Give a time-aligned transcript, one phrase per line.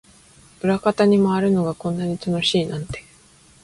[0.63, 3.03] 裏方に回るのがこんなに楽しいなんて